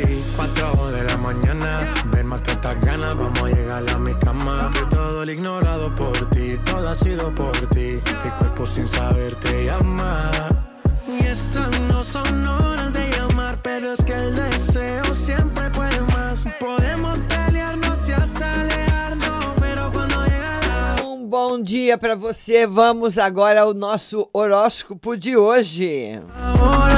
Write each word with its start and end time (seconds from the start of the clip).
Y 0.00 0.24
cuatro 0.36 0.90
de 0.90 1.04
la 1.04 1.16
mañana. 1.16 1.92
Ven, 2.06 2.26
mata 2.26 2.52
estas 2.52 2.80
ganas, 2.80 3.16
vamos 3.16 3.42
a 3.42 3.48
llegar 3.48 3.84
a 3.90 3.98
mi 3.98 4.14
cama. 4.14 4.70
Que 4.72 4.86
todo 4.94 5.22
el 5.22 5.30
ignorado 5.30 5.94
por 5.94 6.30
ti, 6.30 6.58
todo 6.64 6.88
ha 6.88 6.94
sido 6.94 7.30
por 7.30 7.56
ti. 7.68 8.00
Mi 8.24 8.30
cuerpo 8.38 8.66
sin 8.66 8.86
saber 8.86 9.34
te 9.36 9.66
llama. 9.66 10.30
Y 11.06 11.24
estas 11.26 11.78
no 11.82 12.02
son 12.02 12.46
horas 12.46 12.92
de 12.92 13.10
llamar, 13.10 13.60
pero 13.62 13.92
es 13.92 14.02
que 14.02 14.14
el 14.14 14.34
deseo 14.34 15.14
siempre 15.14 15.68
puede 15.70 16.00
más. 16.12 16.44
Podemos 16.58 17.20
pelearnos 17.22 18.08
y 18.08 18.12
hasta 18.12 18.60
alejarnos, 18.60 19.44
pero 19.60 19.92
cuando 19.92 20.24
llega 20.24 20.60
la 20.68 21.02
Um 21.04 21.28
bom 21.28 21.62
dia 21.62 21.98
para 21.98 22.16
você. 22.16 22.66
Vamos 22.66 23.18
agora 23.18 23.62
ao 23.62 23.74
nosso 23.74 24.28
horóscopo 24.32 25.16
de 25.16 25.36
hoje. 25.36 26.20
hora, 26.62 26.91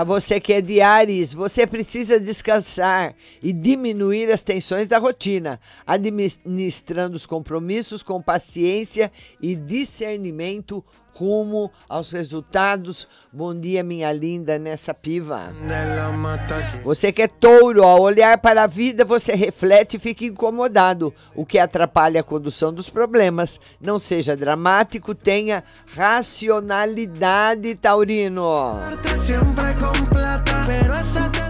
Para 0.00 0.06
você 0.06 0.40
que 0.40 0.54
é 0.54 0.62
de 0.62 0.80
Ares, 0.80 1.34
você 1.34 1.66
precisa 1.66 2.18
descansar 2.18 3.14
e 3.42 3.52
diminuir 3.52 4.32
as 4.32 4.42
tensões 4.42 4.88
da 4.88 4.96
rotina, 4.96 5.60
administrando 5.86 7.16
os 7.16 7.26
compromissos 7.26 8.02
com 8.02 8.22
paciência 8.22 9.12
e 9.42 9.54
discernimento 9.54 10.82
rumo 11.20 11.70
aos 11.86 12.12
resultados. 12.12 13.06
Bom 13.30 13.54
dia, 13.54 13.82
minha 13.82 14.10
linda, 14.10 14.58
nessa 14.58 14.94
piva. 14.94 15.52
Você 16.82 17.12
que 17.12 17.20
é 17.20 17.28
touro, 17.28 17.84
ao 17.84 18.00
olhar 18.00 18.38
para 18.38 18.62
a 18.62 18.66
vida, 18.66 19.04
você 19.04 19.34
reflete 19.34 19.98
e 19.98 20.00
fica 20.00 20.24
incomodado, 20.24 21.12
o 21.34 21.44
que 21.44 21.58
atrapalha 21.58 22.20
a 22.20 22.24
condução 22.24 22.72
dos 22.72 22.88
problemas. 22.88 23.60
Não 23.78 23.98
seja 23.98 24.34
dramático, 24.34 25.14
tenha 25.14 25.62
racionalidade, 25.94 27.74
taurino. 27.74 28.76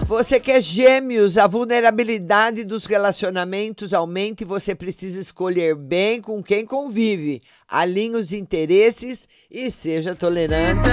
Você 0.05 0.41
que 0.41 0.51
é 0.51 0.59
gêmeos, 0.61 1.37
a 1.37 1.47
vulnerabilidade 1.47 2.65
dos 2.65 2.85
relacionamentos 2.85 3.93
aumenta 3.93 4.43
e 4.43 4.45
você 4.45 4.75
precisa 4.75 5.21
escolher 5.21 5.73
bem 5.73 6.19
com 6.21 6.43
quem 6.43 6.65
convive. 6.65 7.41
Alinhe 7.65 8.17
os 8.17 8.33
interesses 8.33 9.25
e 9.49 9.60
seja 9.69 10.15
tolerante. 10.15 10.89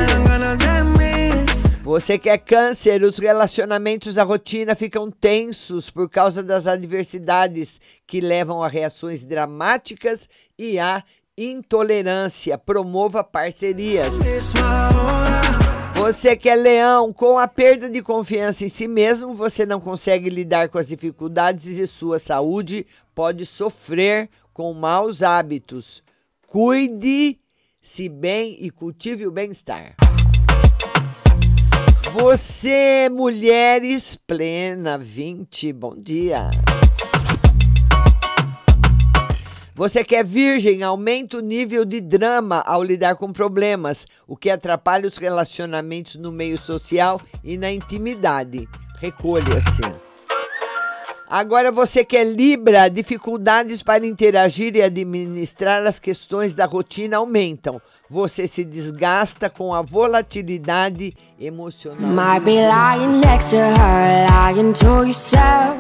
Você 1.83 2.19
que 2.19 2.29
é 2.29 2.37
câncer, 2.37 3.03
os 3.03 3.19
relacionamentos 3.19 4.15
da 4.15 4.23
rotina 4.23 4.75
ficam 4.75 5.11
tensos 5.11 5.89
por 5.89 6.11
causa 6.11 6.43
das 6.43 6.67
adversidades 6.67 7.81
que 8.07 8.21
levam 8.21 8.63
a 8.63 8.69
reações 8.69 9.25
dramáticas 9.25 10.29
e 10.59 10.79
a 10.79 11.03
intolerância. 11.35 12.59
Promova 12.59 13.25
parcerias. 13.25 14.17
Você 15.95 16.37
que 16.37 16.49
é 16.49 16.55
leão, 16.55 17.13
com 17.13 17.39
a 17.39 17.49
perda 17.49 17.89
de 17.89 18.03
confiança 18.03 18.65
em 18.65 18.69
si 18.69 18.87
mesmo, 18.87 19.35
você 19.35 19.65
não 19.65 19.81
consegue 19.81 20.29
lidar 20.29 20.69
com 20.69 20.79
as 20.79 20.89
dificuldades 20.89 21.79
e 21.79 21.87
sua 21.87 22.19
saúde 22.19 22.87
pode 23.15 23.47
sofrer 23.47 24.29
com 24.53 24.73
maus 24.75 25.23
hábitos. 25.23 26.03
Cuide-se 27.89 28.09
bem 28.09 28.57
e 28.61 28.71
cultive 28.71 29.27
o 29.27 29.31
bem-estar. 29.31 29.95
Você, 32.13 33.09
mulheres 33.11 34.15
plena 34.15 34.99
20, 34.99 35.73
bom 35.73 35.97
dia. 35.97 36.51
Você 39.75 40.05
que 40.05 40.17
é 40.17 40.23
virgem, 40.23 40.83
aumenta 40.83 41.39
o 41.39 41.41
nível 41.41 41.87
de 41.87 42.01
drama 42.01 42.63
ao 42.67 42.85
lidar 42.85 43.17
com 43.17 43.33
problemas, 43.33 44.07
o 44.27 44.37
que 44.37 44.51
atrapalha 44.51 45.07
os 45.07 45.17
relacionamentos 45.17 46.17
no 46.17 46.31
meio 46.31 46.59
social 46.59 47.19
e 47.43 47.57
na 47.57 47.73
intimidade. 47.73 48.69
Recolha-se. 48.99 50.08
Agora 51.31 51.71
você 51.71 52.03
que 52.03 52.17
é 52.17 52.25
Libra, 52.25 52.89
dificuldades 52.89 53.83
para 53.83 54.07
interagir 54.07 54.75
e 54.75 54.83
administrar 54.83 55.87
as 55.87 55.99
questões 55.99 56.55
da 56.55 56.65
rotina 56.65 57.19
aumentam. 57.19 57.83
Você 58.09 58.49
se 58.49 58.65
desgasta 58.65 59.51
com 59.51 59.75
a 59.75 59.83
volatilidade 59.83 61.13
emocional. 61.39 62.11
Her. 63.69 64.27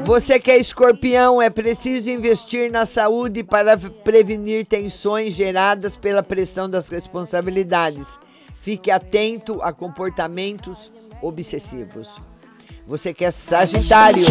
Você 0.04 0.38
que 0.38 0.50
é 0.50 0.59
escorpião, 0.59 1.41
é 1.41 1.48
preciso 1.48 2.10
investir 2.10 2.70
na 2.70 2.84
saúde 2.84 3.42
para 3.42 3.78
prevenir 3.78 4.66
tensões 4.66 5.32
geradas 5.32 5.97
pela 5.97 6.22
pressão 6.22 6.69
das 6.69 6.91
responsabilidades. 6.91 8.19
Fique 8.59 8.91
atento 8.91 9.62
a 9.62 9.72
comportamentos 9.72 10.92
obsessivos. 11.22 12.20
Você 12.88 13.12
que 13.12 13.22
é 13.22 13.31
sagitário. 13.31 14.25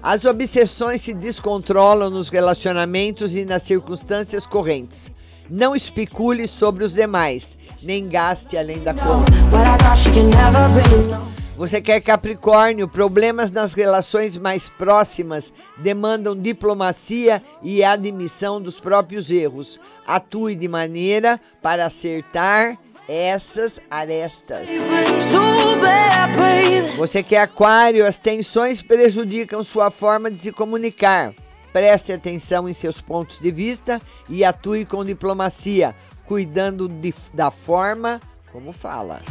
As 0.00 0.24
obsessões 0.24 1.00
se 1.00 1.12
descontrolam 1.12 2.08
nos 2.08 2.28
relacionamentos 2.28 3.34
e 3.34 3.44
nas 3.44 3.64
circunstâncias 3.64 4.46
correntes. 4.46 5.10
Não 5.50 5.74
especule 5.74 6.46
sobre 6.46 6.84
os 6.84 6.92
demais, 6.92 7.56
nem 7.82 8.08
gaste 8.08 8.56
além 8.56 8.78
da 8.78 8.94
conta. 8.94 9.32
Você 11.56 11.80
quer 11.80 12.00
Capricórnio, 12.00 12.86
problemas 12.86 13.50
nas 13.50 13.74
relações 13.74 14.36
mais 14.36 14.68
próximas 14.68 15.52
demandam 15.78 16.36
diplomacia 16.36 17.42
e 17.60 17.82
admissão 17.82 18.62
dos 18.62 18.78
próprios 18.78 19.32
erros. 19.32 19.80
Atue 20.06 20.54
de 20.54 20.68
maneira 20.68 21.40
para 21.60 21.86
acertar 21.86 22.78
essas 23.14 23.80
arestas. 23.90 24.68
Você 26.96 27.24
que 27.24 27.34
é 27.34 27.40
Aquário, 27.40 28.06
as 28.06 28.20
tensões 28.20 28.80
prejudicam 28.80 29.64
sua 29.64 29.90
forma 29.90 30.30
de 30.30 30.40
se 30.40 30.52
comunicar. 30.52 31.32
Preste 31.72 32.12
atenção 32.12 32.68
em 32.68 32.72
seus 32.72 33.00
pontos 33.00 33.40
de 33.40 33.50
vista 33.50 34.00
e 34.28 34.44
atue 34.44 34.84
com 34.84 35.04
diplomacia, 35.04 35.92
cuidando 36.24 36.86
de- 36.88 37.12
da 37.34 37.50
forma 37.50 38.20
como 38.52 38.72
fala. 38.72 39.22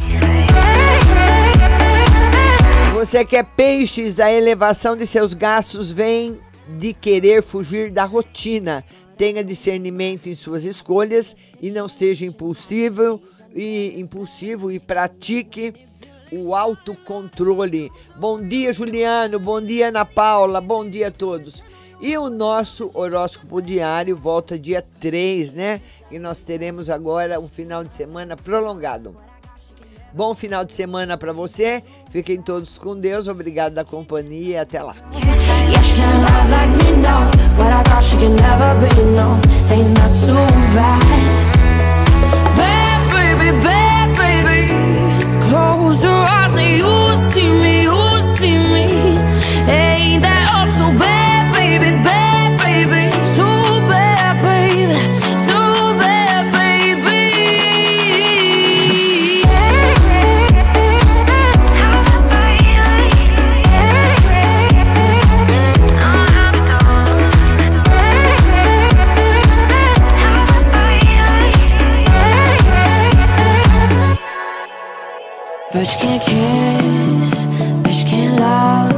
Você 2.94 3.24
que 3.24 3.38
é 3.38 3.44
peixes, 3.44 4.20
a 4.20 4.30
elevação 4.30 4.98
de 4.98 5.06
seus 5.06 5.34
gastos 5.34 5.90
vem 5.90 6.38
de 6.78 6.94
querer 6.94 7.42
fugir 7.42 7.90
da 7.92 8.04
rotina. 8.04 8.84
Tenha 9.18 9.44
discernimento 9.44 10.28
em 10.30 10.36
suas 10.36 10.64
escolhas 10.64 11.36
e 11.62 11.70
não 11.72 11.88
seja 11.90 12.26
impulsivo 12.26 13.22
e 13.54 14.00
impulsivo 14.00 14.72
e 14.72 14.80
pratique 14.80 15.74
o 16.32 16.56
autocontrole. 16.56 17.92
Bom 18.18 18.42
dia, 18.42 18.72
Juliano. 18.74 19.40
Bom 19.40 19.62
dia, 19.62 19.90
Ana 19.90 20.06
Paula. 20.06 20.62
Bom 20.62 20.88
dia 20.88 21.08
a 21.08 21.12
todos. 21.12 21.64
E 22.02 22.18
o 22.18 22.30
nosso 22.30 22.90
horóscopo 22.94 23.62
diário 23.62 24.16
volta 24.16 24.58
dia 24.58 24.86
3, 25.00 25.54
né? 25.54 25.82
E 26.10 26.18
nós 26.18 26.44
teremos 26.44 26.90
agora 26.90 27.40
um 27.40 27.48
final 27.48 27.84
de 27.84 27.94
semana 27.94 28.38
prolongado. 28.38 29.18
Bom 30.14 30.34
final 30.34 30.66
de 30.66 30.74
semana 30.74 31.18
para 31.18 31.34
você. 31.34 31.84
Fiquem 32.10 32.42
todos 32.42 32.78
com 32.78 32.98
Deus. 32.98 33.28
Obrigado 33.28 33.74
da 33.74 33.84
companhia 33.84 34.56
e 34.56 34.58
até 34.58 34.82
lá. 34.82 34.96
But 75.80 75.88
you 75.94 75.98
can't 75.98 76.22
kiss, 76.22 77.46
but 77.82 77.94
you 77.94 78.06
can't 78.06 78.38
love. 78.38 78.89